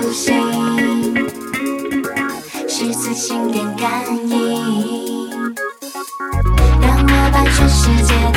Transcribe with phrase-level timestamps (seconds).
[0.00, 0.34] 流星，
[2.66, 3.90] 是次星电感
[4.26, 5.30] 应，
[6.80, 8.31] 让我把全世界。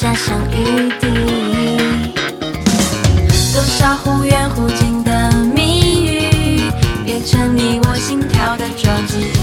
[0.00, 1.06] 家乡雨滴，
[3.52, 6.72] 多少忽远忽近的谜语，
[7.04, 9.39] 变成你我心跳的撞击。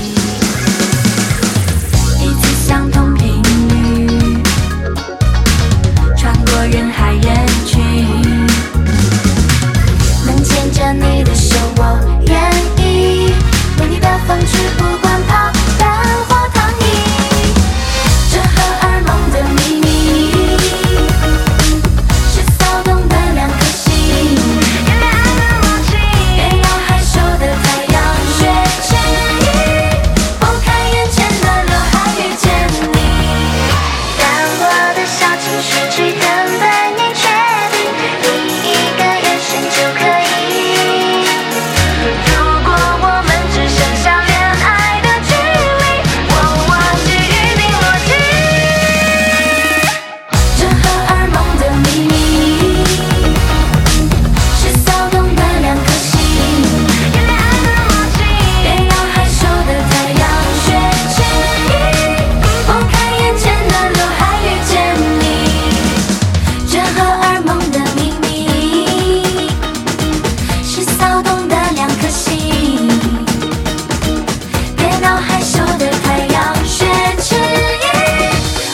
[75.16, 76.86] 害羞的太阳学
[77.20, 77.40] 迟疑，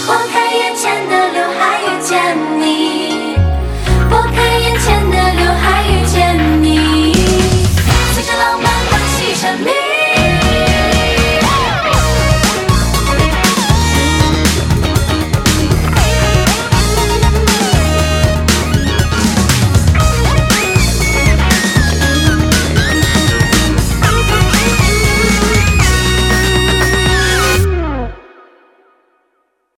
[0.08, 3.38] 拨开眼前的刘海遇见你，
[4.10, 6.03] 拨开眼前的刘海。